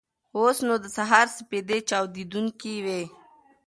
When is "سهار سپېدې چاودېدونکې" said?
0.97-2.73